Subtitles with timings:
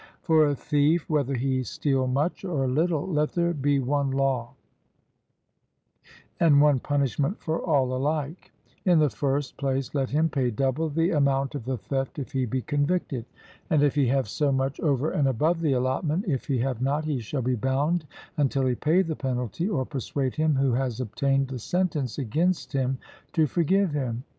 [0.23, 4.55] For a thief, whether he steal much or little, let there be one law,
[6.39, 8.51] and one punishment for all alike:
[8.83, 12.47] in the first place, let him pay double the amount of the theft if he
[12.47, 13.25] be convicted,
[13.69, 17.05] and if he have so much over and above the allotment if he have not,
[17.05, 18.03] he shall be bound
[18.37, 22.97] until he pay the penalty, or persuade him who has obtained the sentence against him
[23.33, 24.23] to forgive him.